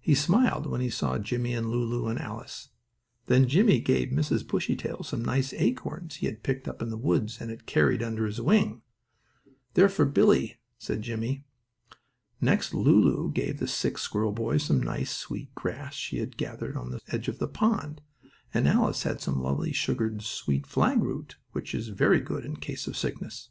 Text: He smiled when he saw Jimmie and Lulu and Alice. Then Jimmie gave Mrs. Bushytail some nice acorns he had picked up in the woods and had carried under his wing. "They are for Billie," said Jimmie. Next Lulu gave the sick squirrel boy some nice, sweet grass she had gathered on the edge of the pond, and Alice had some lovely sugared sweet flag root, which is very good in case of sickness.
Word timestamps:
He 0.00 0.14
smiled 0.14 0.64
when 0.66 0.80
he 0.80 0.88
saw 0.88 1.18
Jimmie 1.18 1.52
and 1.52 1.68
Lulu 1.70 2.06
and 2.08 2.18
Alice. 2.18 2.70
Then 3.26 3.46
Jimmie 3.50 3.80
gave 3.80 4.08
Mrs. 4.08 4.48
Bushytail 4.48 5.02
some 5.02 5.22
nice 5.22 5.52
acorns 5.52 6.14
he 6.16 6.24
had 6.24 6.42
picked 6.42 6.66
up 6.66 6.80
in 6.80 6.88
the 6.88 6.96
woods 6.96 7.38
and 7.38 7.50
had 7.50 7.66
carried 7.66 8.02
under 8.02 8.24
his 8.24 8.40
wing. 8.40 8.80
"They 9.74 9.82
are 9.82 9.90
for 9.90 10.06
Billie," 10.06 10.56
said 10.78 11.02
Jimmie. 11.02 11.44
Next 12.40 12.72
Lulu 12.72 13.30
gave 13.30 13.58
the 13.58 13.68
sick 13.68 13.98
squirrel 13.98 14.32
boy 14.32 14.56
some 14.56 14.80
nice, 14.82 15.14
sweet 15.14 15.54
grass 15.54 15.92
she 15.92 16.16
had 16.16 16.38
gathered 16.38 16.74
on 16.74 16.88
the 16.88 17.02
edge 17.08 17.28
of 17.28 17.38
the 17.38 17.46
pond, 17.46 18.00
and 18.54 18.66
Alice 18.66 19.02
had 19.02 19.20
some 19.20 19.42
lovely 19.42 19.74
sugared 19.74 20.22
sweet 20.22 20.66
flag 20.66 21.02
root, 21.02 21.36
which 21.50 21.74
is 21.74 21.88
very 21.88 22.20
good 22.20 22.46
in 22.46 22.56
case 22.56 22.86
of 22.86 22.96
sickness. 22.96 23.50